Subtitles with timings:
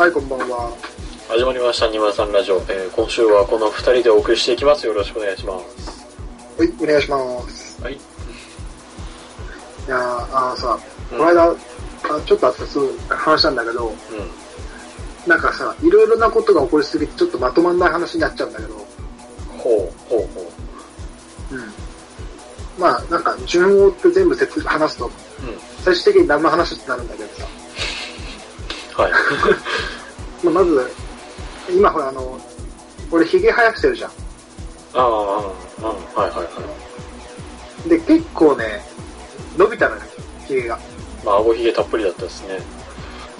[0.00, 0.72] はい、こんばんは。
[1.28, 2.56] 始まりました、二村さんラジオ。
[2.56, 4.86] えー今週はこの二人でお送りしていきます。
[4.86, 6.06] よろしくお願いします。
[6.56, 7.82] はい、お願いします。
[7.82, 7.92] はい。
[7.92, 7.98] い
[9.86, 10.78] やー、あのさ、
[11.12, 11.54] うんこの間、あ
[12.24, 18.78] ちょっとあってそう話したんだけど、うなんかさ、いろいろなことが起こりすぎて、ちょっとまとまんない話になっちゃうんだけど、ん。
[18.78, 18.84] ほ
[19.54, 20.50] う、ほう、ほ
[21.50, 22.80] うん。
[22.80, 25.08] まあ、なんか、順を追って全部説話すと、う。
[25.08, 25.14] うん。
[25.84, 27.59] 最終的に何の話ってなるんだけどさ、
[28.96, 29.12] はい。
[30.44, 30.90] まあ、まず、
[31.70, 32.38] 今ほら、あの、
[33.10, 34.10] 俺、髭生やしてるじゃん。
[34.10, 34.12] あ
[34.94, 36.42] あ、ああ、はいはいは
[37.86, 37.88] い。
[37.88, 38.84] で、結構ね、
[39.56, 40.02] 伸びたのよ、
[40.46, 40.78] 髭が。
[41.24, 42.60] まあ、顎ひげたっぷりだったですね。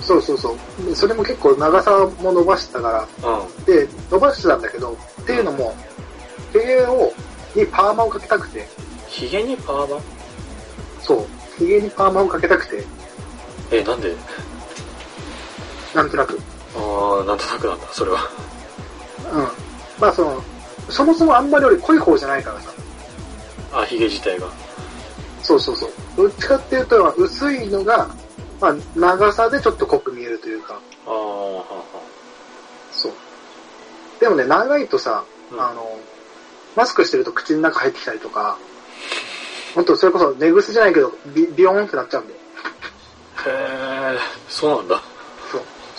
[0.03, 0.87] そうそうそう。
[0.87, 3.65] でそれも結構長さも伸ばしてたから、うん。
[3.65, 5.75] で、伸ばしてたんだけど、っていうのも、
[6.53, 7.13] 髭を、
[7.55, 8.67] にパーマをかけたくて、
[9.09, 10.01] ひげにパーマ？
[11.03, 11.27] そう、
[11.59, 12.85] 髭にパーマをかけたくて、
[13.73, 14.15] え、なんで？
[15.95, 16.39] なんとなく。
[16.77, 18.21] ああ、なんとなくなんだ、それは。
[19.33, 19.49] うん。
[20.01, 20.43] まあその、
[20.89, 22.71] そもそもあんまり俺濃い方じゃないからさ。
[23.73, 24.49] あ、ひげ自体が。
[25.43, 25.91] そうそうそう。
[26.17, 28.09] どっちかっていうと、薄いのが、
[28.61, 31.65] まあ長さでちょっと濃く見えるというか、ああ、はは
[32.93, 33.13] そう。
[34.21, 35.99] でもね、長いとさ、うんあの、
[36.77, 38.57] マスクしてると口の中入ってきたりとか、
[39.75, 42.35] 本当それこそ寝癖じゃないけど、ビビヨーンってなっちゃうんで。
[42.35, 42.37] へ
[43.47, 44.19] え、
[44.49, 45.03] そうなんだ。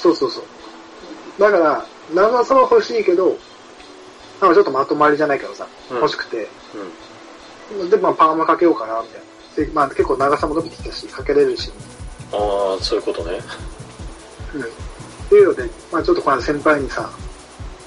[0.02, 0.44] そうそうそう。
[1.40, 3.38] だから、長さは欲しいけど、
[4.42, 6.48] なんかちょっとまとまりじゃないけどさ、うん欲しくて、
[7.76, 7.90] うん。
[7.90, 9.66] で、まあパーマかけようかな、みたいな。
[9.68, 11.72] で、まあ結構長さも伸びてきたし、かけれるし、
[12.34, 13.40] ああ、そういうことね。
[14.56, 14.62] うん。
[14.64, 14.66] っ
[15.30, 17.10] ていうので、まあちょっとこの間先輩にさ、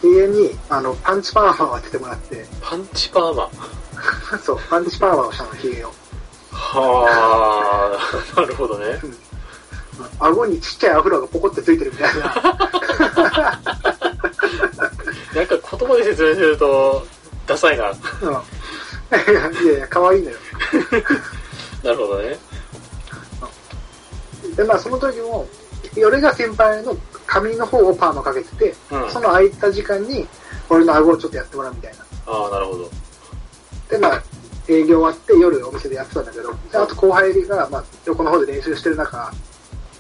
[0.03, 3.51] 家に、あの、パンチパーマを当ててもらって、パンチパーマ？
[4.39, 5.93] そう、パンチパーマをしたの、ヒゲを。
[6.53, 7.99] は
[8.37, 9.01] あ、 なるほどね。
[10.19, 12.25] 顎にちっちゃいアフロがポコってついてるみたいな。
[15.35, 17.07] なんか言葉で説明すると、
[17.47, 17.91] ダサいな。
[17.91, 17.97] うん。
[19.65, 20.37] いやいや、可愛いのよ。
[21.83, 22.39] なるほどね。
[24.57, 25.47] で、まあその時も、
[25.97, 30.27] 俺が先輩の髪の方をパーマかけてて、うんその空いた時間に、
[30.69, 32.05] 俺の顎をちょっとやってもらうみたいな。
[32.27, 32.91] ああ、なるほど。
[33.89, 34.23] で、まあ、
[34.69, 39.33] 営業終わって夜お店でやってたんだけど、であと後輩が、まあ、横の方で練習してる中、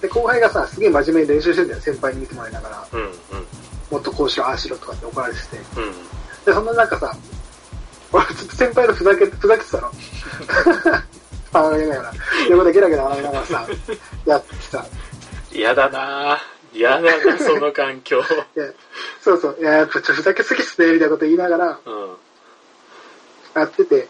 [0.05, 3.11] で、後輩がさ、すげえ真面目に練習してんだよ、先輩に見てもらいながら、うん、うん、
[3.91, 5.57] もっとこうしろ、ああしろとかって怒られてて。
[5.57, 5.93] うん。
[6.45, 7.17] で、そんな中さ、
[8.13, 9.91] 俺ずっと先輩とふざけ、ふざけてたの。
[11.51, 12.13] パーマかけながら、
[12.51, 13.67] 横でゲラゲラ笑いながらさ、
[14.27, 14.87] やってさ、
[15.51, 16.39] 嫌だなぁ。
[16.75, 18.23] 嫌だな、その環境。
[19.23, 22.17] そうそう、いや、やっぱちょっとふざけすぎっすね、みたいなこと言いながら、うん。
[23.55, 24.09] やってて、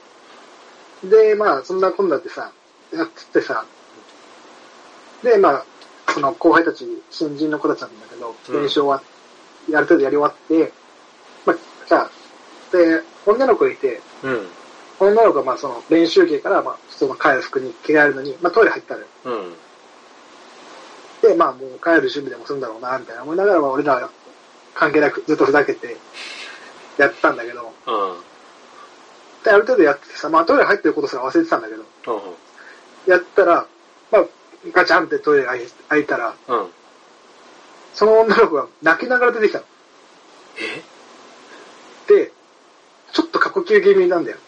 [1.05, 2.51] で、まあ、そんなこんなってさ、
[2.93, 3.65] やっててさ、
[5.25, 5.65] で、まあ、
[6.15, 9.03] その後輩たち、新人の子たちなんだけど、うん練習終わっ、
[9.71, 10.73] やる程度やり終わって、
[11.45, 11.57] まあ、
[11.89, 12.11] じゃあ、
[12.71, 14.47] で、女の子がいて、うん。
[15.01, 19.07] 女の子がまあその練習着からまあ普通の帰る服に着替えるのに、まあトイレ入ったのよ。
[19.25, 19.55] うん。
[21.29, 24.11] で、まあもう帰る準備でもするんだろうな、みたいな思いながら、まあ俺らは
[24.75, 25.97] 関係なくずっとふざけて
[26.97, 29.43] やったんだけど、うん。
[29.43, 31.85] で、ある程度やっててさ、まあトイレ入ってることすら忘れてたんだけど、
[33.07, 33.67] やったら、
[34.11, 34.25] まあ、
[34.73, 36.61] ガチャンってトイレ開い開いたら、うん。
[36.61, 36.67] うん。
[37.95, 39.65] その女の子が泣きながら出てきたの。
[42.09, 42.15] え？
[42.15, 42.33] で、
[43.13, 44.39] ちょっと過呼吸気味なんだよ。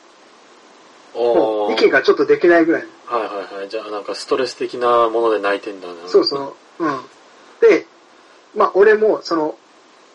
[1.14, 2.86] もおーう息がちょっとできないぐらい。
[3.06, 3.68] はいはいはい。
[3.68, 5.94] じゃあなんかストレス的なもので泣いてんだな。
[6.08, 6.84] そうそう。
[6.84, 7.00] うん。
[7.60, 7.86] で、
[8.54, 9.56] まあ俺も、その、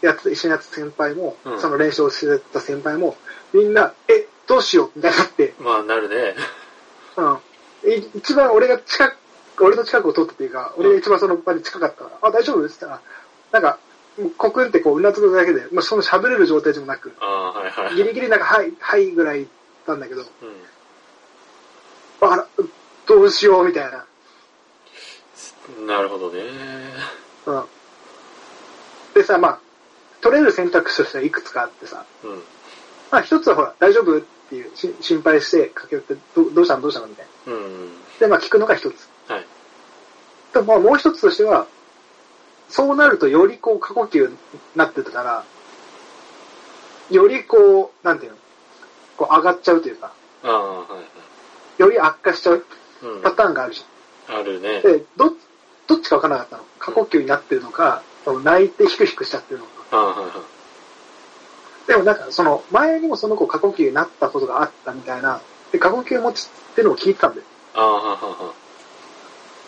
[0.01, 3.15] やってた、一緒にやってた先輩も、うんその練習をしてた先輩も、
[3.53, 6.35] みんな、え、どうしようみたいになって、まあなるね。
[7.17, 7.91] うん。
[7.91, 9.17] い一番俺が近く、
[9.61, 12.65] 俺の近くを通ったっていうか、俺が一番その場に近かったから、あ、大丈夫？
[12.65, 13.01] って言ったら、
[13.51, 13.79] なんか、
[14.37, 17.95] コクンってこう、うなずくだけで、まあその喋れる状態でもなく、ああ、はいはい。
[17.95, 19.47] ギリギリなんか、はい、はいぐらい
[19.87, 20.25] なんだけど、う
[22.25, 22.29] ん。
[22.29, 22.47] あら、
[23.07, 24.05] どうしようみたいな。
[25.87, 26.41] なるほどね。
[27.45, 27.63] うん。
[29.13, 29.59] でさ、まあ、
[30.21, 32.43] 取れる選択肢としてはいくつかあってさ、うん。
[33.11, 34.17] まあ一つはほら、大丈夫？
[34.17, 34.21] っ
[34.51, 36.81] ていうし心配して駆け寄って、どどうしたの？
[36.81, 37.07] どうしたの？
[37.07, 37.53] みたいな。
[37.53, 37.89] うん。
[38.19, 39.09] で、まあ聞くのが一つ。
[40.53, 40.65] はい。
[40.65, 41.67] で、まあもう一つとしては、
[42.69, 44.37] そうなるとよりこう過呼吸に
[44.75, 45.43] なってたから、
[47.09, 48.37] よりこう、なんていうの、
[49.17, 50.13] こう上がっちゃうというか、
[50.43, 50.97] ああ、はいは
[51.77, 51.81] い。
[51.81, 52.65] より悪化しちゃう
[53.03, 53.21] うん。
[53.21, 53.83] パターンがあるじ
[54.29, 54.83] あるねゃん。。
[54.83, 55.33] で、ど、
[55.87, 56.63] どっちかわからなかったの？
[56.79, 59.71] 過呼吸になってるのか、その泣いてヒクヒクしちゃってるのか。
[59.91, 61.87] ああ、はいはい。
[61.87, 67.43] でもなんか、その、前にもその子過呼吸になったことがあったみたいな、で、過呼吸持ちっていうのを聞いてたんだよ。
[67.73, 68.60] ああ、はいはいはい。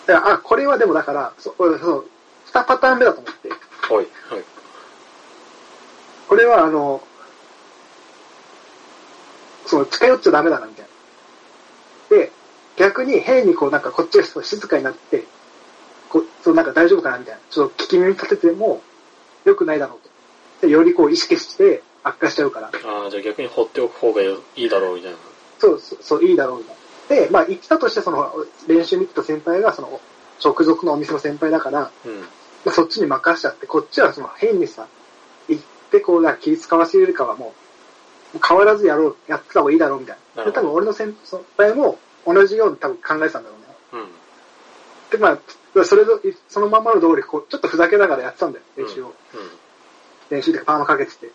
[0.05, 2.05] だから、あ、これはでもだから、そ俺その、
[2.45, 4.07] 二パターン目だと思って、はい、はい。
[6.27, 7.01] これはあの、
[9.65, 10.85] その、近寄っちゃダメだな、みたい
[12.11, 12.17] な。
[12.17, 12.31] で、
[12.75, 15.23] 逆に変にこう、なんかこっちが静かになって、
[16.09, 17.41] こう、そうなんか大丈夫かな、みたいな。
[17.49, 18.81] ちょっと聞き耳立てても、
[19.45, 20.67] 良くないだろうと。
[20.67, 22.67] で、よりこう意識して悪化しちゃうから。
[22.67, 25.17] ああ、じゃあ逆に放っておく方がいいだろうみたいな。
[25.59, 26.82] そう、そう、そういいだろうみたいな。
[27.09, 28.33] で、まあ、言ったとして、その、
[28.67, 29.99] 練習見てた先輩が、その、
[30.43, 32.21] 直属のお店の先輩だから、うん。
[32.21, 32.27] ま
[32.67, 34.87] あ、そっちに任しちゃって、こっちはその変にさ、
[35.47, 37.53] 行ってこう、なんか気使わせるよりかはも
[38.33, 40.45] う、変わらずやろう、やってた方がいいだろうみたいな。
[40.45, 41.15] で、多分俺の先
[41.57, 43.55] 輩も同じように多分考えてたんだろ
[43.93, 44.05] うね。
[44.05, 44.11] うん。
[45.11, 49.07] で、まあ、それと、そのまんまの通り、こう、ちょっとふざけながらやってたんだよ、練習を。
[49.07, 49.13] うん。
[50.29, 51.27] 練習でパーマかけてて。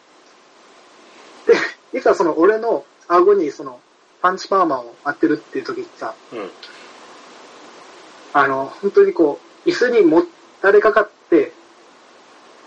[1.92, 3.80] で、いざその俺の顎にその、
[4.20, 6.50] パンチパーマを当てるっていう時にさ、うん。
[8.32, 10.22] あの、本当にこう、椅子にも
[10.60, 11.52] たれかかって、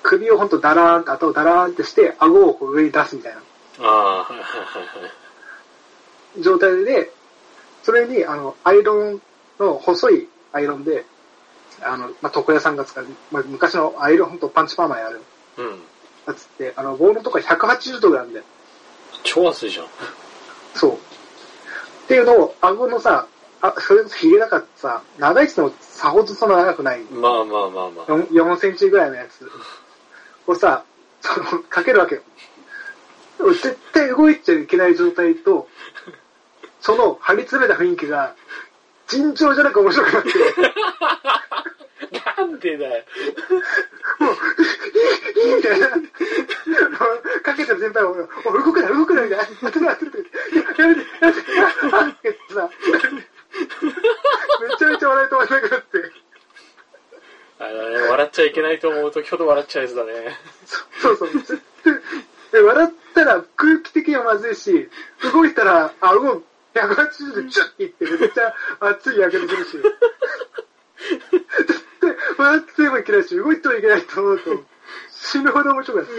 [0.03, 3.39] 首を本当ダラーンと、頭をダラーンってして、顎をこう上に出すみたいな
[3.79, 4.29] ああ。
[6.39, 7.11] 状態で、
[7.83, 9.21] それに、あの、アイロン
[9.59, 11.05] の細いアイロンで、
[11.81, 15.21] あの、まあ、床屋さんが使う、まあ、昔のアイロン、本当パンチパーマやる
[15.57, 15.81] うん。
[16.27, 18.45] やつって、あの、ボールのとこ180度ぐらいあるんだよ。
[19.23, 19.87] 超熱いじゃん。
[20.75, 20.97] そう。
[22.03, 23.27] っていうのを、顎のさ、
[23.61, 27.01] あ、それこそヒゲだからさ、長いっってもさほどそんな長くない。
[27.03, 28.05] まあまあまあまあ。
[28.07, 29.49] 4, 4センチぐらいのやつ
[30.47, 30.83] をさ、
[31.21, 32.21] その、かけるわけよ。
[33.53, 35.67] 絶対動いちゃいけない状態と、
[36.79, 38.35] その張り詰めた雰囲気が、
[39.07, 40.29] 尋常じゃなく面白くなって、
[42.37, 43.03] なんでだよ。
[44.19, 44.33] もう、
[45.43, 45.89] いい、いいみたいな。
[45.89, 49.45] もうかけてる先輩も、お動くな、動くな、みたいな。
[49.61, 50.17] 当てる、当て
[50.57, 51.41] や、やめて、やめて、
[52.49, 52.69] あさ、
[54.61, 56.11] めちゃめちゃ笑い止まらなくなって。
[57.59, 60.11] あれだね、笑っちゃいけないと思うときほど笑っちゃうやつだね。
[60.97, 61.29] そうそう。
[61.31, 61.93] 絶対
[62.51, 64.89] で笑ったら空気的にはまずいし、
[65.31, 66.45] 動いたら、あ、動く。
[66.73, 69.77] 180度でチュッていってめっちゃ熱いやけどするし。
[72.41, 74.63] 絶対笑ってもいけないし、動いてもいけないと思うと、
[75.09, 76.11] 死ぬほど面白かった。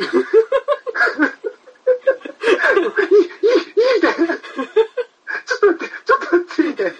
[2.72, 3.64] いい、いい、いい
[3.96, 4.26] みたいな。
[4.26, 6.94] ちょっと待って、ちょっと待って、みたい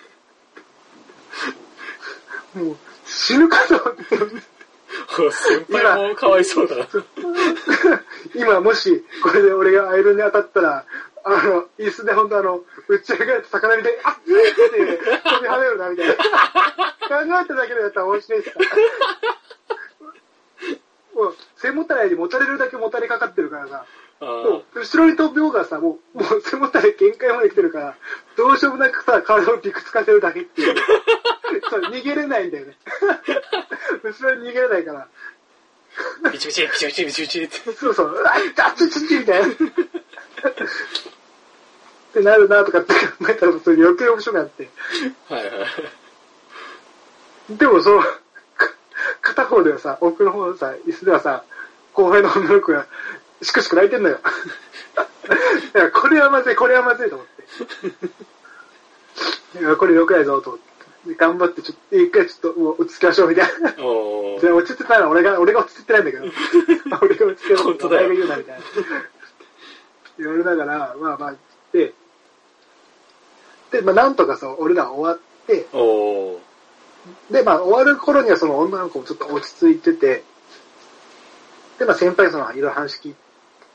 [2.54, 2.62] な。
[2.62, 2.76] もう、
[3.06, 4.02] 死ぬかと思って。
[5.30, 6.86] 先輩もかわいそうだな。
[8.34, 10.84] 今もし、これで俺がアイロンに当たったら、
[11.24, 16.14] あの、椅子で本当あの、打ち上げられた魚みたいに、あっって飛び跳ねるな、みたいな。
[16.14, 18.52] 考えただけでやったら面白いっす
[21.14, 23.84] もう、背もたれにもたれるだけもたれかかってるからさ、
[24.20, 27.96] あもう、後ろに飛ぶようがさ、もう、もう背もたれ限界まで来てるから、
[28.36, 30.74] どうしようもなくさ、体をびくつかせるだけっていう。
[31.69, 32.76] そう、逃げれないんだよね。
[34.02, 35.08] 後ろに逃げれないから。
[36.32, 37.72] ビチビチ、ビチビチ、ビチビチって。
[37.72, 39.46] そうそう、あいた、ちちちみたいな。
[39.46, 39.51] っ
[42.13, 44.69] てなるなとかって考えたら、それ余計面白くなって。
[45.29, 45.51] はいは
[47.51, 47.56] い。
[47.56, 48.03] でも、その、
[49.20, 51.44] 片方ではさ、奥の方のさ、椅子ではさ、
[51.94, 52.87] 後輩の女の子が、
[53.41, 54.20] しくしく泣いてんのよ。
[55.75, 57.27] いや、これはまずい、これはまずいと思っ
[59.55, 59.58] て。
[59.61, 60.71] いや、これ良くないぞ、と思って。
[61.06, 63.71] で頑張って、ちょっと、一回ちょっと、もう落ち着きましょう、みたいな。
[63.85, 64.55] おで、ー。
[64.55, 66.25] 落ち着いてない俺が、俺が落ち着いてないんだけど。
[67.03, 68.63] 俺が落ち着いてない本当だよが言うな、みたいな。
[70.19, 71.35] 言われながら、まあまあ、
[71.73, 71.94] で、
[73.73, 75.67] で、まあなんとかそう、俺ら終わって。
[77.31, 80.23] で、まあ終わる頃にはその女の子もちょっと落ち着いてて、
[81.79, 83.15] で、まあ先輩そのいろいろ話聞い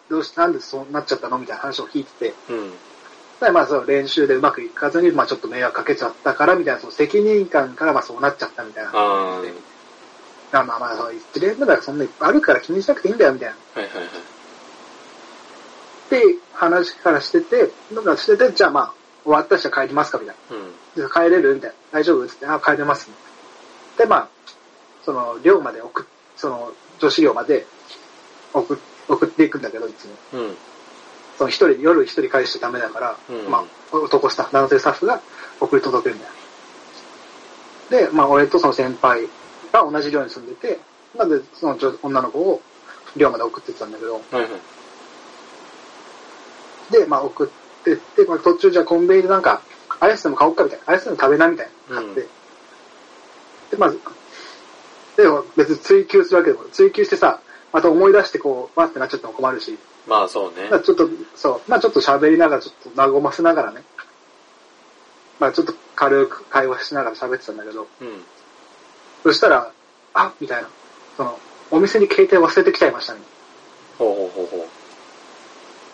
[0.09, 2.73] どうして、なんでそうなっちゃったのみたいな話を聞いてて、うん。
[3.39, 8.91] でまあその練習でうまくいかずに、まあちょっと迷惑かけちゃったから、みたいな、その責任感からまあそうなっちゃったみたいな。
[8.93, 9.41] あ
[10.51, 13.81] まあまあまあ、そう一連だからそんないっぱいあるから気にしなくていいんだよ、みたいな。
[13.81, 14.05] はいはい。
[14.05, 14.09] っ
[16.09, 20.35] て話からしてて、なんかしてて、じゃあまあ、終わったし帰りますかみたい
[20.95, 21.09] うん。
[21.09, 21.75] 帰れるみたいな。
[21.91, 23.09] 大丈夫つって、あ、帰れます、
[23.97, 24.27] で、まあ、
[25.03, 26.05] その、寮まで送っ、
[26.37, 27.67] その、女子寮まで
[28.53, 28.77] 送っ
[29.09, 30.11] 送っていくんだけど、いつも。
[30.33, 30.57] うん。
[31.37, 35.21] その一人、夜一人返しちゃダメだから、うんまあ、男スタッフ、男性スタッフが
[35.59, 36.31] 送り届けるんだよ。
[37.89, 39.27] で、まあ、俺とその先輩
[39.71, 40.79] が同じ寮に住んでて、
[41.15, 42.61] なんで、その女女の子を
[43.15, 44.49] 寮まで送ってたんだけど、はいはい。
[46.91, 49.61] で、まあ送ってって、まあ、途中じゃあコンビニでなんか、
[49.99, 50.93] アイスでも買おうかみたいな。
[50.93, 51.95] アイスでも食べなみたいな。
[51.95, 52.27] 買って。
[53.71, 53.99] で、まず、
[55.15, 55.23] で、
[55.55, 57.41] 別に追求するわけでも、追求してさ、
[57.71, 59.77] また思い出してこう、わってなっちゃっても困るし、
[60.07, 60.79] まあそうねまあ。
[60.79, 63.83] ちょっと、そう、まあちょっと喋りながら、ちょっと和ませながらね、
[65.39, 68.23] まあちょっと軽く会話しながら喋ってたんだけど、うん。
[69.23, 69.71] そしたら、
[70.13, 70.69] あみたいな。
[71.17, 71.39] その、
[71.71, 73.19] お店に携帯忘れてきちゃいましたね。
[73.97, 74.67] ほうほうほうほ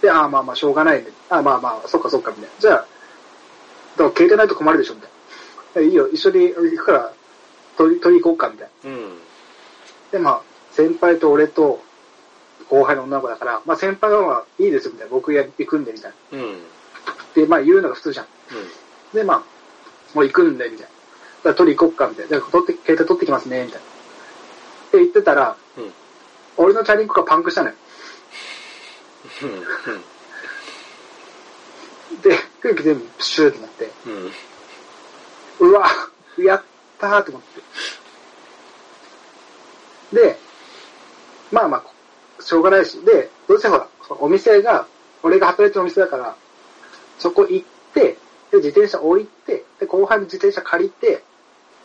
[0.02, 1.08] で、ああまあまあしょうがないね。
[1.30, 2.50] ああまあまあ、そっかそっか、みたいな。
[2.60, 2.86] じゃあ、
[3.98, 5.08] だ携帯ないと困るでしょ、みた
[5.80, 5.90] いな。
[5.90, 7.14] いいよ、一緒に行くから、
[7.78, 8.90] 取り、取り行こうか、みたいな。
[8.90, 8.94] う。
[8.94, 9.20] うん。
[10.12, 10.42] で、まあ、
[10.72, 11.82] 先輩と俺と、
[12.70, 15.12] 後輩の女の子だから、まあ先輩はまあいいですよ、みたいな。
[15.12, 16.40] 僕や行くんで、みたいな。
[16.40, 16.46] うん。
[16.46, 16.58] うん。
[17.36, 18.28] で、まあ言うのが普通じゃん。
[19.14, 19.44] で、まあ、
[20.14, 20.86] もう行くんで、みたいな。
[20.86, 20.94] だか
[21.50, 22.38] ら取り行こっか、みたいな。
[22.38, 23.88] で、取って、携帯取ってきますね、みたいな。
[23.88, 23.90] っ
[24.92, 25.94] て言ってたら、うん。
[26.58, 27.76] 俺のチャリンコがパンクしたのよ。
[29.42, 29.60] うん。
[32.22, 33.90] で、空気全部プシューってなって、
[35.60, 35.70] うん。
[35.70, 35.90] うわ、
[36.38, 36.64] やっ
[37.00, 37.42] たーと思っ
[40.12, 40.16] て。
[40.16, 40.38] で、
[41.52, 41.84] まあまあ、
[42.40, 43.88] しょうがないし、で、どうせほら、
[44.20, 44.88] お店が、
[45.22, 46.36] 俺が働いてるお店だから、
[47.20, 48.18] そこ行って、
[48.52, 51.24] で、自転車置いて、で、後輩の自転車借りて、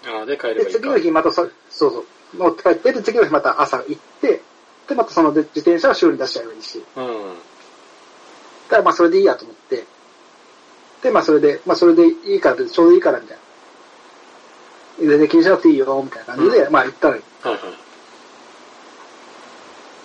[0.06, 0.72] ああ、で帰ればで、いいか。
[0.72, 2.04] 次の日またそ、そうそう、
[2.36, 4.40] 持って帰って、で、次の日また朝行って、
[4.88, 7.04] で、またその自転車を修理に出しちゃえばいいし、うん。
[7.04, 9.84] だからまあそれでいいやと思って、
[11.02, 13.42] で、まあそれで、まあそれでいいから、ちょうどいいからみたいな。
[15.08, 17.22] 全然気にしなくていいよ、みたいな感じで、うまあ行ったのよ。
[17.42, 17.87] はいはい。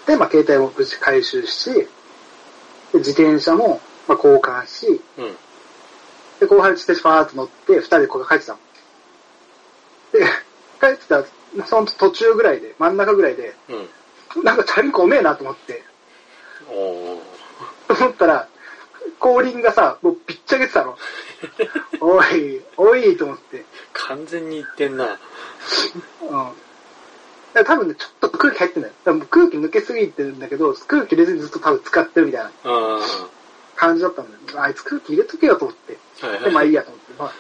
[0.06, 1.88] で、まあ携帯も無事回収し、で
[2.96, 5.36] 自転車もまあ交換し、うん。
[6.40, 8.60] で、後輩の自転車ファーって乗って、二人でここ帰ってたの。
[10.12, 10.26] で、
[10.80, 11.26] 帰ってたら、
[11.66, 14.44] その途中ぐらいで、真ん中ぐらいで、うん。
[14.44, 15.84] なんかチャリンコおめえなと思って。
[17.88, 18.48] と思ったら、
[19.20, 20.98] 後輪がさ、もうびっちゃけてたの。
[22.02, 23.66] おい、おい、と思って。
[23.94, 25.20] 完全に言ってんな。
[26.22, 26.52] うん。
[27.54, 28.94] だから多分ね、ちょっと空気入ってんだよ。
[29.06, 32.52] だ空気抜けすぎてるんだけど、空気入れずにずっと多分使ってるみたいな
[33.76, 34.62] 感じだったんだよ。
[34.62, 35.94] あいつ空気入れとけよと思って。
[35.94, 35.96] い
[36.26, 36.44] はい。
[36.44, 37.14] で、まあいいやと思って。
[37.20, 37.32] まあ、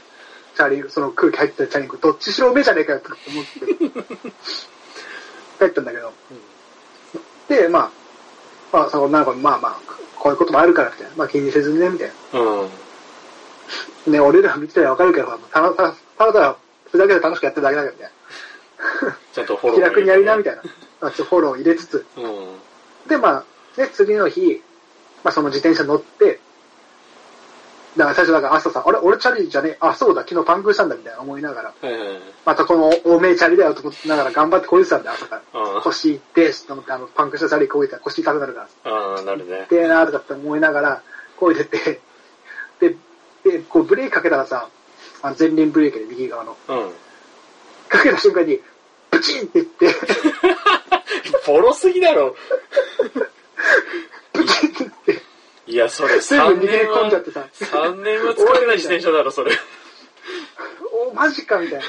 [0.56, 3.60] チャリ、その空気入ってたチャリンコ、どっちしろうめえじゃねえかよと思って。
[5.60, 6.14] 帰ったんだけど。
[7.48, 7.92] で、まあ、
[8.72, 9.80] まあ、そのなんか、まあまあ、
[10.20, 11.14] こういうこともあるからみたいな。
[11.18, 12.40] まあ気にせずにね、みたいな。
[12.40, 14.12] うん。
[14.12, 16.58] ね、俺ら見てたらわかるけど、ただただ、ただただ、
[16.92, 18.12] ふざけて楽しくやってるだけだからみたい
[19.34, 19.76] ちゃんとフォな。
[19.78, 19.82] ロー。
[19.82, 20.72] 気楽にやりな、みたたいな。
[21.02, 22.06] まあちょフォロー入れつつ。
[22.18, 22.60] うん。
[23.08, 23.44] で、ま
[23.78, 24.62] あ、ね、次の日、
[25.24, 26.40] まあその自転車乗って、
[27.98, 32.22] だから最初だから朝さ、あれ俺チャリじゃねえ、あ、そうだ、昨日パンクしたんだみたいな思いながら、はいはいはい。
[32.44, 35.78] またこのおめえチャリだよと思ってながら頑張ってこいてたんだよ、朝から。
[35.78, 38.92] あ腰痛えしと思って、あの、パンクしたチャリこいたら腰痛くなるから。
[38.92, 38.96] あ。
[39.16, 39.68] ああ、なるね。
[39.70, 41.02] 痛えなーとかって思いながら、
[41.38, 42.02] こいでて、
[42.80, 42.96] で、
[43.44, 44.70] で、こうブレーキかけたらさ、
[45.22, 46.58] あの前輪ブレーキで右側の。
[46.68, 46.92] うん。
[47.90, 48.64] かけた瞬間に、ブ
[49.24, 49.88] チンっていって、
[51.48, 52.36] ボロすぎだろ。
[54.34, 55.22] ブチンっていって、
[55.68, 59.52] いや、それ全3部逃げ年は込んじゃってさ、3年は使ってない自転車だろ、それ。
[61.10, 61.84] お、マジかみたいな。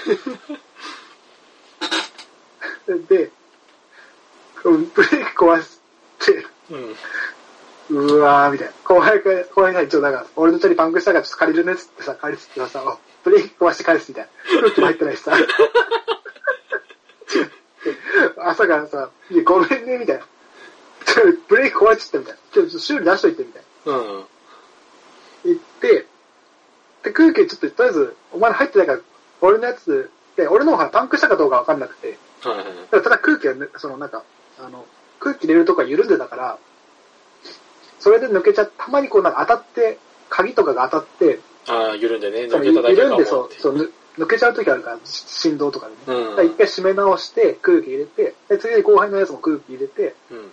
[3.08, 3.30] で、
[4.64, 5.80] うんブレーキ壊し
[6.24, 6.96] て、うん。
[7.90, 8.74] うわーみたいな。
[8.84, 14.60] 後輩が、後輩が一応だから、俺のチャリパンクしたからちょっと借りるねっつってさ、借りつってさ、あブレーキ壊して返すみたいな。
[14.60, 15.32] 空気も入ってないしさ。
[18.44, 19.10] 朝からさ、
[19.44, 20.24] ごめんね、みたいな。
[21.04, 22.40] ち ょブレーキ壊れちゃったみたいな。
[22.52, 23.92] ちょっと修理出しといて、みたいな。
[23.92, 24.24] うん。
[25.44, 26.06] 言って、
[27.02, 29.00] で、空気ちょっと、とりあえず、お前の入ってないから、
[29.40, 33.02] 俺のやつ、で、俺の方がパンクしたかどうかわかんなくて、はいはいはい。
[33.02, 34.22] ただ空気がね、そのなんか、
[34.58, 34.86] あの、
[35.20, 36.58] 空気入れるとこが緩んでたから、
[38.00, 39.98] それで抜けちゃたまにこうなんか当たって、
[40.28, 42.94] 鍵とかが当たって、ああ、緩んでね、抜けただけ。
[42.94, 46.20] 緩んでそう、そう、ぬ抜けちゃう時あるから、し振動とかでね。
[46.20, 50.50] うん一回締め直して、空気入れて、で、次に後輩のやつも空気入れて、うん。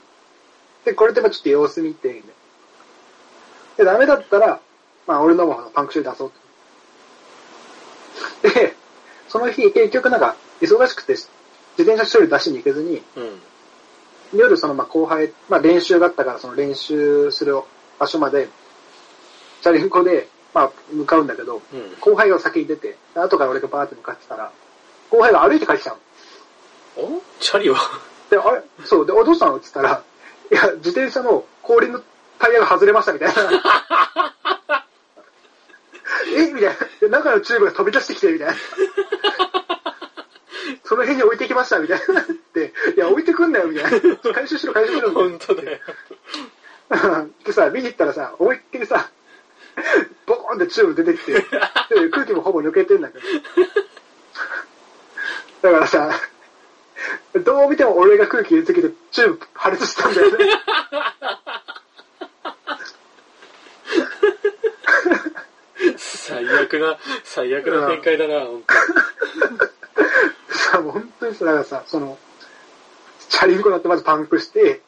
[0.86, 2.24] で、これでまあちょっと様子見て、ね、
[3.78, 4.60] で、ダメだったら、
[5.06, 6.32] まあ俺のもパンク修理出そう
[8.42, 8.50] と。
[8.50, 8.76] で、
[9.30, 11.30] その日結局なんか忙しくて、自
[11.78, 13.42] 転車修理出しに行けずに、うん。
[14.34, 17.62] 夜そのまあ後輩、まあ練習があったからその練習する
[18.00, 18.50] 場所まで、
[19.62, 21.96] チャリンコで、まあ向かうんだけど、うん。
[22.00, 24.52] 後輩が先に出て、で後から俺がバーって向かってたら、
[25.10, 25.98] 後輩が歩いて帰ってきたの。
[26.98, 27.22] お？
[27.40, 27.78] チャリは？
[28.30, 28.62] で、あれ？
[28.84, 30.04] そう、で、おどうしたのって言ったら、
[30.52, 32.02] いや、自転車の後輪の
[32.40, 33.42] タイヤが外れましたみたいな。
[36.36, 36.52] え？
[36.52, 36.76] みたいな。
[37.00, 38.54] で、中のチューブが飛び出してきて、みたいな。
[40.84, 42.22] その辺に置いてきました、みたいな。
[42.22, 44.34] って、いや、置いてくんなよ、みたいな。
[44.34, 45.80] 回収しろ、回収しろ、みたいな本当だよ。
[47.46, 49.10] でさ、見に行ったらさ、思いっきりさ、
[50.26, 51.34] ボコーンってチューブ出てきて、
[51.90, 53.26] で空気もほぼ抜けてんだけど。
[55.62, 56.12] だからさ、
[57.44, 60.46] どう見ても俺が空気入れすぎてチューブ破裂したんだよね。
[65.98, 68.64] 最悪な、最悪な展開だな、本
[70.72, 72.18] さ、もう本当にさ、だからさ、その、
[73.30, 74.82] チャリンコ乗ってまずパンクして、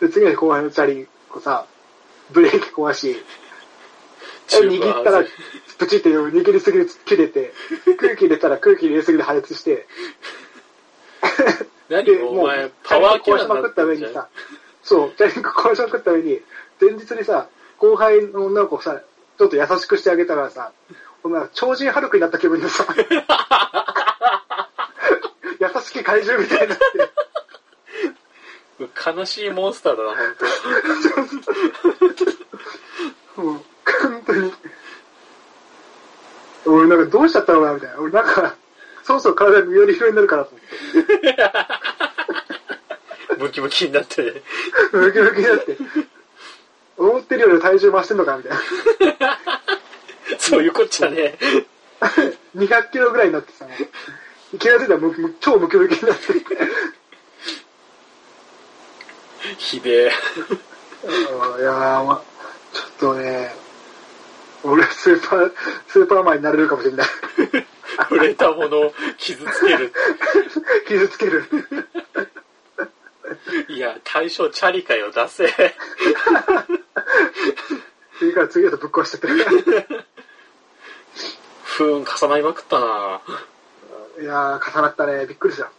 [0.00, 1.66] で次の日後輩のチャリンコさ、
[2.30, 3.43] ブレーキ壊し、当
[4.48, 5.24] 握ったら、
[5.78, 7.52] プチって握りすぎて切れて、
[7.98, 9.86] 空気入れたら空気入れすぎて破裂して、
[11.88, 14.28] 何で、もうパワー壊しまくった上にさ、
[14.82, 16.40] そう、チャリンコ壊しまくった上に、
[16.80, 17.48] 前日にさ、
[17.78, 19.00] 後輩の女の子をさ、
[19.38, 20.72] ちょっと優しくしてあげたからさ、
[21.22, 22.86] お前、超人ハルクになった気分でさ、
[25.60, 26.84] 優しき怪獣みたいになって、
[29.20, 30.14] 悲しいモンスターだな、
[33.34, 33.60] 本も う、
[34.02, 34.52] 本当に。
[36.66, 38.00] 俺なんかどうしちゃったのかなみたいな。
[38.00, 38.56] 俺なんか、
[39.04, 40.62] そろそろ体がより広になるからと思っ
[41.20, 41.36] て。
[43.38, 43.38] 当。
[43.38, 44.42] ムキムキになって。
[44.92, 45.76] ムキムキになって。
[46.96, 48.52] 思ってるより体重増してんのかみたい
[49.20, 49.38] な。
[50.38, 51.36] そういうこっちゃね。
[52.56, 53.66] 200キロぐらいになってさ、
[54.58, 55.00] 気が付いたら
[55.40, 56.24] 超ムキムキになって。
[59.58, 60.12] ひでえ。
[61.04, 62.22] いやー、ま、
[62.72, 63.54] ちょっとね、
[64.64, 65.52] 俺スーパー、
[65.88, 67.06] スーパーマンになれるかもしれない。
[67.96, 69.92] 触れたものを傷つける。
[70.88, 71.44] 傷つける。
[73.68, 75.48] いや、対象チャリかよ、出せ。
[78.18, 79.44] 次から次へとぶっ壊しちゃってる。
[81.64, 83.20] 不運重なりまくったな。
[84.20, 85.26] いやー、重なったね。
[85.26, 85.70] びっくりした。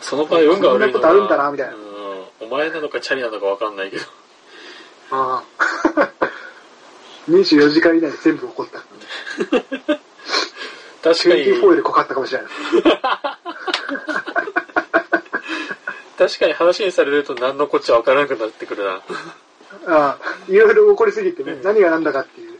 [0.00, 1.82] その場合運が悪いのこんなことあるんだなみたいなうん。
[2.40, 4.04] お前なのかチャリなのかわかんないけど。
[5.10, 5.65] ああ。
[7.28, 8.80] 24時間以内に全部起こった。
[11.02, 12.50] 確かに、24で濃かったかもしれない。
[16.18, 19.02] 確かに話にされると何のこっちゃわからなくなってくるな。
[19.86, 22.56] ああ、いろいろ起こりすぎてね、何が何だかっていう。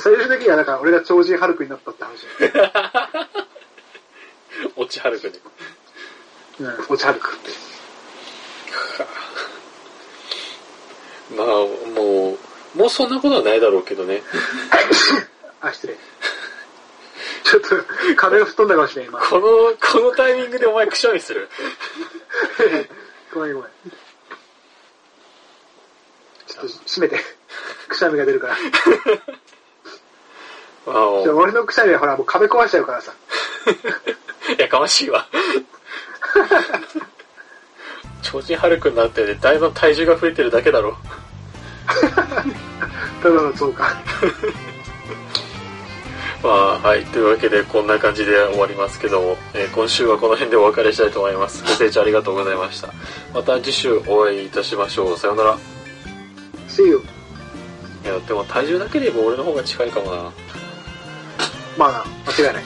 [0.00, 2.26] 最終的にはなんか俺が超人ハルクになったって話。
[4.76, 5.38] 落ちはるくね。
[6.60, 7.50] うん、落ちハルクって。
[11.36, 12.38] まあ、もう、
[12.74, 14.22] もうそんなことはないだろうけどね。
[15.60, 15.96] あ、失礼。
[17.44, 17.68] ちょっと、
[18.16, 19.20] 壁が吹っ飛んだかもしれん、今。
[19.20, 21.48] この、このタイミングでお前くしゃみする。
[23.32, 23.70] ごめんごめん。
[26.46, 27.20] ちょっと閉めて。
[27.88, 28.54] くしゃみが出るから。
[28.54, 28.56] あ
[31.22, 33.14] じゃあ俺のくしゃみはほらもう壁壊しちゃうからさ。
[34.58, 35.26] やかましいわ。
[38.22, 40.96] 超人ハルクになってね、だいぶ体重が増えてるだけだろ。
[43.24, 43.90] ただの増加。
[46.44, 47.06] まあ、はい。
[47.06, 51.64] というわけで、こんな感じで終わりますけども、えー今週はこの辺でお別れしたいと思います。
[51.64, 52.90] ご清聴ありがとうございました。
[53.32, 55.18] また次週お会いいたしましょう。
[55.18, 55.56] さようなら。
[56.68, 57.02] See you.
[58.04, 60.30] いや、でも体重だけで言えば俺の方が近いかもな。
[61.78, 62.64] まあな、間違いない。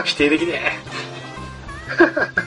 [0.02, 0.78] 否定できね